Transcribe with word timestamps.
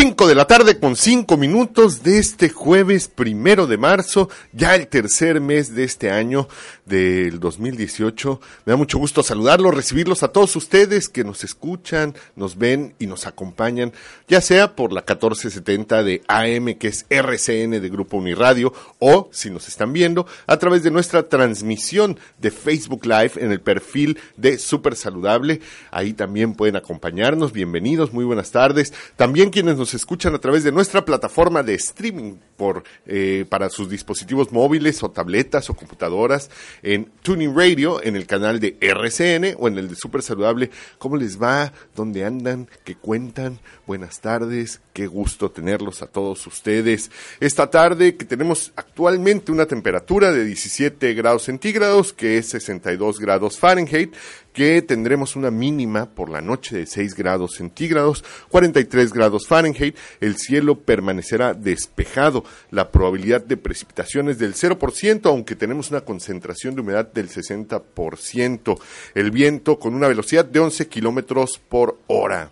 5 0.00 0.28
de 0.28 0.36
la 0.36 0.46
tarde 0.46 0.78
con 0.78 0.94
5 0.94 1.36
minutos 1.36 2.04
de 2.04 2.20
este 2.20 2.50
jueves 2.50 3.08
primero 3.08 3.66
de 3.66 3.78
marzo, 3.78 4.30
ya 4.52 4.76
el 4.76 4.86
tercer 4.86 5.40
mes 5.40 5.74
de 5.74 5.82
este 5.82 6.12
año 6.12 6.46
del 6.86 7.40
2018. 7.40 8.40
Me 8.64 8.70
da 8.70 8.76
mucho 8.76 8.98
gusto 8.98 9.24
saludarlos, 9.24 9.74
recibirlos 9.74 10.22
a 10.22 10.28
todos 10.28 10.54
ustedes 10.54 11.08
que 11.08 11.24
nos 11.24 11.42
escuchan, 11.42 12.14
nos 12.36 12.56
ven 12.56 12.94
y 13.00 13.08
nos 13.08 13.26
acompañan, 13.26 13.92
ya 14.28 14.40
sea 14.40 14.76
por 14.76 14.92
la 14.92 15.00
1470 15.00 16.04
de 16.04 16.22
AM, 16.28 16.74
que 16.78 16.86
es 16.86 17.04
RCN 17.10 17.80
de 17.80 17.88
Grupo 17.90 18.18
Uniradio, 18.18 18.72
o 19.00 19.28
si 19.32 19.50
nos 19.50 19.66
están 19.66 19.92
viendo, 19.92 20.28
a 20.46 20.58
través 20.58 20.84
de 20.84 20.92
nuestra 20.92 21.24
transmisión 21.24 22.20
de 22.38 22.52
Facebook 22.52 23.04
Live 23.04 23.32
en 23.38 23.50
el 23.50 23.60
perfil 23.60 24.16
de 24.36 24.58
Super 24.58 24.94
Saludable. 24.94 25.60
Ahí 25.90 26.12
también 26.12 26.54
pueden 26.54 26.76
acompañarnos. 26.76 27.52
Bienvenidos, 27.52 28.12
muy 28.12 28.24
buenas 28.24 28.52
tardes. 28.52 28.92
También 29.16 29.50
quienes 29.50 29.76
nos 29.76 29.87
escuchan 29.94 30.34
a 30.34 30.38
través 30.38 30.64
de 30.64 30.72
nuestra 30.72 31.04
plataforma 31.04 31.62
de 31.62 31.74
streaming 31.74 32.36
por, 32.56 32.84
eh, 33.06 33.46
para 33.48 33.70
sus 33.70 33.88
dispositivos 33.88 34.52
móviles 34.52 35.02
o 35.02 35.10
tabletas 35.10 35.70
o 35.70 35.74
computadoras 35.74 36.50
en 36.82 37.06
Tuning 37.22 37.56
Radio, 37.56 38.02
en 38.02 38.16
el 38.16 38.26
canal 38.26 38.60
de 38.60 38.76
RCN 38.80 39.54
o 39.58 39.68
en 39.68 39.78
el 39.78 39.88
de 39.88 39.96
Super 39.96 40.22
Saludable. 40.22 40.70
¿Cómo 40.98 41.16
les 41.16 41.40
va? 41.40 41.72
¿Dónde 41.94 42.24
andan? 42.24 42.68
¿Qué 42.84 42.96
cuentan? 42.96 43.60
Buenas 43.86 44.20
tardes. 44.20 44.80
Qué 44.92 45.06
gusto 45.06 45.50
tenerlos 45.50 46.02
a 46.02 46.06
todos 46.06 46.46
ustedes. 46.46 47.10
Esta 47.38 47.70
tarde 47.70 48.16
que 48.16 48.24
tenemos 48.24 48.72
actualmente 48.74 49.52
una 49.52 49.66
temperatura 49.66 50.32
de 50.32 50.44
17 50.44 51.14
grados 51.14 51.44
centígrados, 51.44 52.12
que 52.12 52.38
es 52.38 52.48
62 52.48 53.20
grados 53.20 53.58
Fahrenheit, 53.58 54.14
que 54.52 54.82
tendremos 54.82 55.36
una 55.36 55.52
mínima 55.52 56.06
por 56.06 56.30
la 56.30 56.40
noche 56.40 56.76
de 56.76 56.86
6 56.86 57.14
grados 57.14 57.54
centígrados, 57.54 58.24
43 58.48 59.12
grados 59.12 59.46
Fahrenheit, 59.46 59.77
el 60.20 60.36
cielo 60.36 60.80
permanecerá 60.80 61.54
despejado, 61.54 62.44
la 62.70 62.90
probabilidad 62.90 63.44
de 63.44 63.56
precipitaciones 63.56 64.38
del 64.38 64.54
0%, 64.54 65.26
aunque 65.26 65.56
tenemos 65.56 65.90
una 65.90 66.02
concentración 66.02 66.74
de 66.74 66.80
humedad 66.80 67.12
del 67.12 67.28
60%, 67.28 68.80
el 69.14 69.30
viento 69.30 69.78
con 69.78 69.94
una 69.94 70.08
velocidad 70.08 70.44
de 70.44 70.60
11 70.60 70.88
kilómetros 70.88 71.60
por 71.68 71.98
hora. 72.06 72.50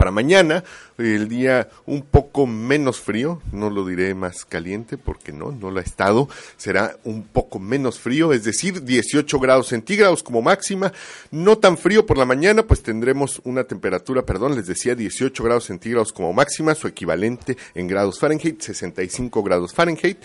Para 0.00 0.12
mañana, 0.12 0.64
el 0.96 1.28
día 1.28 1.68
un 1.84 2.00
poco 2.00 2.46
menos 2.46 2.98
frío, 2.98 3.42
no 3.52 3.68
lo 3.68 3.84
diré 3.84 4.14
más 4.14 4.46
caliente 4.46 4.96
porque 4.96 5.30
no, 5.30 5.52
no 5.52 5.70
lo 5.70 5.78
ha 5.78 5.82
estado, 5.82 6.26
será 6.56 6.96
un 7.04 7.22
poco 7.22 7.58
menos 7.58 8.00
frío, 8.00 8.32
es 8.32 8.44
decir, 8.44 8.82
18 8.82 9.38
grados 9.38 9.66
centígrados 9.66 10.22
como 10.22 10.40
máxima, 10.40 10.90
no 11.30 11.58
tan 11.58 11.76
frío 11.76 12.06
por 12.06 12.16
la 12.16 12.24
mañana, 12.24 12.62
pues 12.62 12.82
tendremos 12.82 13.42
una 13.44 13.64
temperatura, 13.64 14.22
perdón, 14.22 14.56
les 14.56 14.66
decía 14.66 14.94
18 14.94 15.44
grados 15.44 15.64
centígrados 15.64 16.14
como 16.14 16.32
máxima, 16.32 16.74
su 16.74 16.88
equivalente 16.88 17.58
en 17.74 17.86
grados 17.86 18.18
Fahrenheit, 18.18 18.58
65 18.58 19.42
grados 19.42 19.74
Fahrenheit, 19.74 20.16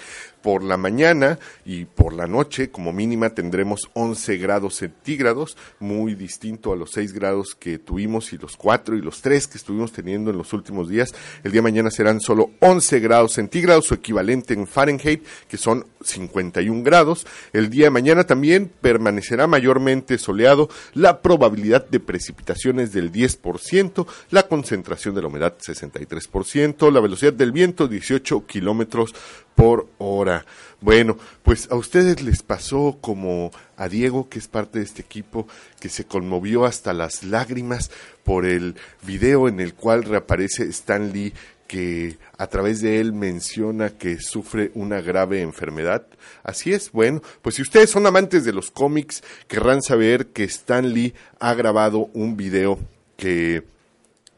por 0.46 0.64
la 0.64 0.78
mañana 0.78 1.40
y 1.66 1.86
por 1.86 2.14
la 2.14 2.28
noche 2.28 2.70
como 2.70 2.94
mínima 2.94 3.32
tendremos 3.32 3.90
11 3.94 4.38
grados 4.38 4.76
centígrados, 4.76 5.58
muy 5.80 6.14
distinto 6.14 6.72
a 6.72 6.76
los 6.76 6.92
6 6.92 7.14
grados 7.14 7.56
que 7.60 7.80
tuvimos 7.80 8.32
y 8.32 8.38
los 8.38 8.56
4 8.56 8.96
y 8.96 9.02
los 9.02 9.24
3 9.24 9.48
que 9.48 9.58
estuvimos 9.58 9.92
teniendo 9.92 10.30
en 10.30 10.38
los 10.38 10.54
últimos 10.54 10.88
días. 10.88 11.16
El 11.44 11.52
día 11.52 11.62
de 11.62 11.72
mañana 11.72 11.90
serán 11.90 12.22
solo 12.22 12.52
11 12.60 13.00
grados 13.00 13.34
centígrados, 13.34 13.88
su 13.88 13.96
equivalente 13.96 14.54
en 14.54 14.68
Fahrenheit, 14.68 15.24
que 15.48 15.58
son 15.58 15.88
51 16.02 16.84
grados. 16.84 17.26
El 17.52 17.72
día 17.72 17.86
de 17.86 17.90
mañana 17.90 18.26
también 18.26 18.72
permanecerá 18.82 19.48
mayormente 19.48 20.20
soleado, 20.20 20.70
la 20.94 21.24
probabilidad 21.24 21.88
de 21.88 22.00
precipitaciones 22.00 22.94
del 22.94 23.12
10%, 23.12 24.06
la 24.30 24.48
concentración 24.48 25.16
de 25.16 25.24
la 25.24 25.28
humedad 25.28 25.56
63%, 25.58 26.92
la 26.92 27.00
velocidad 27.00 27.34
del 27.34 27.52
viento 27.52 27.88
18 27.88 28.46
kilómetros 28.46 29.16
por 29.56 29.88
hora. 29.98 30.35
Bueno, 30.82 31.18
pues 31.44 31.70
a 31.72 31.76
ustedes 31.76 32.22
les 32.22 32.44
pasó 32.44 32.98
como 33.00 33.52
a 33.78 33.88
Diego, 33.88 34.28
que 34.30 34.40
es 34.40 34.48
parte 34.48 34.80
de 34.80 34.86
este 34.86 35.02
equipo, 35.02 35.48
que 35.80 35.90
se 35.90 36.06
conmovió 36.06 36.66
hasta 36.66 36.94
las 36.94 37.24
lágrimas 37.24 37.92
por 38.24 38.46
el 38.46 38.76
video 39.04 39.48
en 39.48 39.60
el 39.60 39.74
cual 39.74 40.04
reaparece 40.04 40.64
Stan 40.64 41.14
Lee 41.14 41.34
que 41.68 42.18
a 42.38 42.48
través 42.48 42.82
de 42.82 43.00
él 43.00 43.14
menciona 43.14 43.90
que 43.90 44.20
sufre 44.20 44.72
una 44.76 45.02
grave 45.02 45.42
enfermedad. 45.42 46.06
Así 46.44 46.74
es, 46.74 46.92
bueno, 46.92 47.22
pues 47.42 47.56
si 47.56 47.62
ustedes 47.62 47.90
son 47.90 48.06
amantes 48.06 48.46
de 48.46 48.54
los 48.54 48.72
cómics, 48.72 49.24
querrán 49.48 49.82
saber 49.82 50.28
que 50.28 50.44
Stan 50.44 50.94
Lee 50.94 51.16
ha 51.40 51.54
grabado 51.54 52.10
un 52.14 52.38
video 52.38 52.80
que 53.18 53.64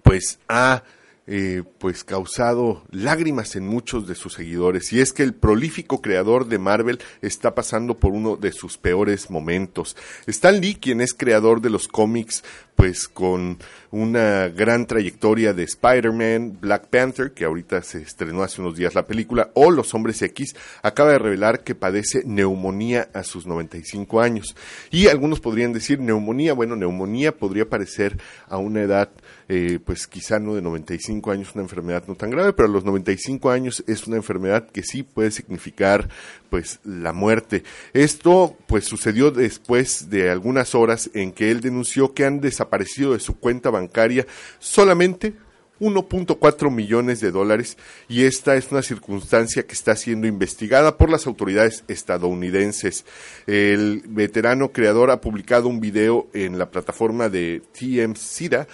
pues 0.03 0.39
ha 0.47 0.83
eh, 1.27 1.63
pues 1.77 2.03
causado 2.05 2.83
lágrimas 2.89 3.55
en 3.57 3.67
muchos 3.67 4.07
de 4.07 4.15
sus 4.15 4.33
seguidores 4.33 4.93
y 4.93 5.01
es 5.01 5.11
que 5.11 5.23
el 5.23 5.33
prolífico 5.33 6.01
creador 6.01 6.47
de 6.47 6.57
Marvel 6.57 6.99
está 7.21 7.53
pasando 7.53 7.97
por 7.97 8.13
uno 8.13 8.37
de 8.37 8.53
sus 8.53 8.77
peores 8.77 9.29
momentos. 9.29 9.97
Stan 10.25 10.61
Lee, 10.61 10.75
quien 10.75 11.01
es 11.01 11.13
creador 11.13 11.59
de 11.59 11.69
los 11.69 11.87
cómics, 11.89 12.43
pues 12.77 13.07
con 13.07 13.57
una 13.89 14.49
gran 14.49 14.85
trayectoria 14.85 15.51
de 15.51 15.63
Spider-Man, 15.63 16.59
Black 16.61 16.87
Panther, 16.89 17.31
que 17.31 17.43
ahorita 17.43 17.81
se 17.81 18.03
estrenó 18.03 18.43
hace 18.43 18.61
unos 18.61 18.75
días 18.77 18.93
la 18.93 19.07
película, 19.07 19.49
o 19.55 19.71
Los 19.71 19.95
Hombres 19.95 20.21
X, 20.21 20.55
acaba 20.83 21.11
de 21.11 21.17
revelar 21.17 21.63
que 21.63 21.73
padece 21.73 22.21
neumonía 22.23 23.09
a 23.15 23.23
sus 23.23 23.47
95 23.47 24.21
años. 24.21 24.55
Y 24.91 25.07
algunos 25.07 25.39
podrían 25.39 25.73
decir 25.73 25.99
neumonía, 25.99 26.53
bueno, 26.53 26.75
neumonía 26.75 27.35
podría 27.35 27.67
parecer 27.67 28.15
a 28.47 28.57
una 28.57 28.83
edad 28.83 29.09
eh, 29.49 29.79
pues 29.83 30.07
quizá 30.07 30.39
no 30.39 30.55
de 30.55 30.61
95 30.61 31.31
años 31.31 31.55
una 31.55 31.63
enfermedad 31.63 32.03
no 32.07 32.15
tan 32.15 32.29
grave, 32.29 32.51
pero 32.51 32.67
a 32.67 32.71
los 32.71 32.83
95 32.83 33.49
años 33.49 33.83
es 33.87 34.05
una 34.05 34.17
enfermedad 34.17 34.69
que 34.69 34.83
sí 34.83 35.03
puede 35.03 35.31
significar 35.31 36.09
pues 36.49 36.79
la 36.83 37.13
muerte. 37.13 37.63
Esto 37.93 38.57
pues 38.67 38.85
sucedió 38.85 39.31
después 39.31 40.09
de 40.09 40.29
algunas 40.29 40.75
horas 40.75 41.09
en 41.13 41.31
que 41.31 41.51
él 41.51 41.61
denunció 41.61 42.13
que 42.13 42.25
han 42.25 42.41
desaparecido 42.41 43.13
de 43.13 43.19
su 43.19 43.39
cuenta 43.39 43.69
bancaria 43.69 44.25
solamente 44.59 45.33
1.4 45.79 46.71
millones 46.71 47.19
de 47.19 47.31
dólares 47.31 47.77
y 48.07 48.23
esta 48.23 48.55
es 48.55 48.71
una 48.71 48.81
circunstancia 48.81 49.63
que 49.63 49.73
está 49.73 49.95
siendo 49.95 50.27
investigada 50.27 50.97
por 50.97 51.09
las 51.09 51.27
autoridades 51.27 51.83
estadounidenses. 51.87 53.05
El 53.45 54.03
veterano 54.07 54.71
creador 54.71 55.11
ha 55.11 55.21
publicado 55.21 55.67
un 55.67 55.79
video 55.79 56.27
en 56.33 56.57
la 56.57 56.71
plataforma 56.71 57.29
de 57.29 57.61
TMCIDA 57.77 58.67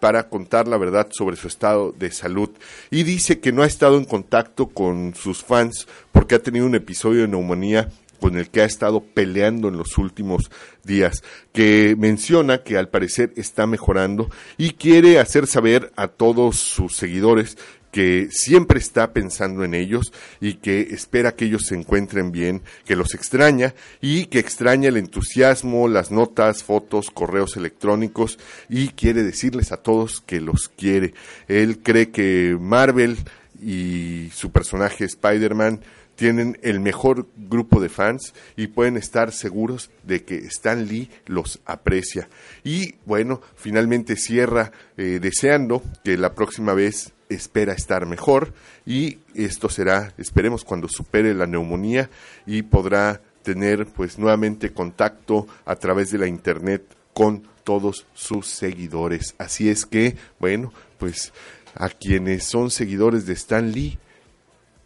para 0.00 0.28
contar 0.28 0.68
la 0.68 0.78
verdad 0.78 1.08
sobre 1.10 1.36
su 1.36 1.48
estado 1.48 1.92
de 1.92 2.10
salud. 2.10 2.50
Y 2.90 3.02
dice 3.02 3.40
que 3.40 3.52
no 3.52 3.62
ha 3.62 3.66
estado 3.66 3.96
en 3.96 4.04
contacto 4.04 4.68
con 4.68 5.14
sus 5.14 5.42
fans 5.42 5.86
porque 6.12 6.34
ha 6.34 6.42
tenido 6.42 6.66
un 6.66 6.74
episodio 6.74 7.22
de 7.22 7.28
neumonía 7.28 7.88
con 8.20 8.36
el 8.36 8.50
que 8.50 8.62
ha 8.62 8.64
estado 8.64 9.00
peleando 9.00 9.68
en 9.68 9.76
los 9.76 9.96
últimos 9.98 10.50
días, 10.84 11.22
que 11.52 11.94
menciona 11.98 12.62
que 12.64 12.76
al 12.76 12.88
parecer 12.88 13.32
está 13.36 13.66
mejorando 13.66 14.28
y 14.56 14.70
quiere 14.70 15.18
hacer 15.18 15.46
saber 15.46 15.92
a 15.96 16.08
todos 16.08 16.58
sus 16.58 16.96
seguidores 16.96 17.56
que 17.90 18.28
siempre 18.30 18.78
está 18.78 19.12
pensando 19.12 19.64
en 19.64 19.74
ellos 19.74 20.12
y 20.40 20.54
que 20.54 20.80
espera 20.80 21.34
que 21.34 21.46
ellos 21.46 21.66
se 21.66 21.74
encuentren 21.74 22.32
bien, 22.32 22.62
que 22.84 22.96
los 22.96 23.14
extraña 23.14 23.74
y 24.00 24.26
que 24.26 24.38
extraña 24.38 24.88
el 24.88 24.96
entusiasmo, 24.96 25.88
las 25.88 26.10
notas, 26.10 26.62
fotos, 26.62 27.10
correos 27.10 27.56
electrónicos 27.56 28.38
y 28.68 28.88
quiere 28.88 29.22
decirles 29.22 29.72
a 29.72 29.78
todos 29.78 30.20
que 30.20 30.40
los 30.40 30.68
quiere. 30.68 31.14
Él 31.48 31.78
cree 31.82 32.10
que 32.10 32.56
Marvel 32.60 33.18
y 33.60 34.30
su 34.32 34.50
personaje 34.50 35.04
Spider-Man 35.04 35.80
tienen 36.18 36.58
el 36.62 36.80
mejor 36.80 37.28
grupo 37.36 37.80
de 37.80 37.88
fans 37.88 38.34
y 38.56 38.66
pueden 38.66 38.96
estar 38.96 39.32
seguros 39.32 39.90
de 40.02 40.24
que 40.24 40.38
Stan 40.46 40.86
Lee 40.86 41.10
los 41.26 41.60
aprecia. 41.64 42.28
Y 42.64 42.96
bueno, 43.06 43.40
finalmente 43.54 44.16
cierra 44.16 44.72
eh, 44.96 45.20
deseando 45.22 45.80
que 46.02 46.18
la 46.18 46.34
próxima 46.34 46.74
vez 46.74 47.12
espera 47.28 47.72
estar 47.72 48.04
mejor 48.06 48.52
y 48.84 49.18
esto 49.34 49.68
será, 49.68 50.12
esperemos, 50.18 50.64
cuando 50.64 50.88
supere 50.88 51.34
la 51.34 51.46
neumonía 51.46 52.10
y 52.46 52.62
podrá 52.62 53.20
tener 53.44 53.86
pues 53.86 54.18
nuevamente 54.18 54.72
contacto 54.72 55.46
a 55.64 55.76
través 55.76 56.10
de 56.10 56.18
la 56.18 56.26
internet 56.26 56.82
con 57.14 57.44
todos 57.62 58.06
sus 58.14 58.46
seguidores. 58.46 59.34
Así 59.38 59.68
es 59.68 59.86
que, 59.86 60.16
bueno, 60.40 60.72
pues 60.98 61.32
a 61.78 61.88
quienes 61.88 62.44
son 62.44 62.70
seguidores 62.70 63.24
de 63.24 63.32
Stan 63.34 63.70
Lee, 63.70 63.98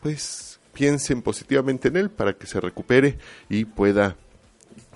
pues 0.02 0.60
piensen 0.72 1.22
positivamente 1.22 1.88
en 1.88 1.96
él 1.96 2.10
para 2.10 2.34
que 2.34 2.46
se 2.46 2.60
recupere 2.60 3.18
y 3.48 3.64
pueda 3.64 4.16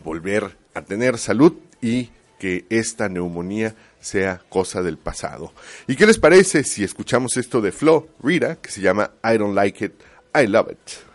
volver 0.04 0.56
a 0.74 0.82
tener 0.82 1.18
salud 1.18 1.54
y 1.80 2.10
que 2.38 2.66
esta 2.68 3.08
neumonía 3.08 3.74
sea 3.98 4.42
cosa 4.48 4.82
del 4.82 4.98
pasado. 4.98 5.52
¿Y 5.86 5.96
qué 5.96 6.06
les 6.06 6.18
parece 6.18 6.64
si 6.64 6.84
escuchamos 6.84 7.36
esto 7.38 7.60
de 7.60 7.72
Flo 7.72 8.08
Rita, 8.22 8.56
que 8.56 8.70
se 8.70 8.82
llama 8.82 9.12
I 9.24 9.38
Don't 9.38 9.54
Like 9.54 9.84
It, 9.86 9.92
I 10.34 10.46
Love 10.46 10.72
It? 10.72 11.05